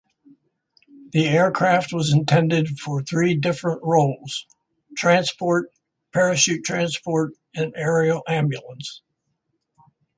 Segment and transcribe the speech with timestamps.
[1.11, 4.47] The aircraft was intended for three different roles;
[4.97, 5.69] transport,
[6.11, 9.03] parachute transport and aerial ambulance.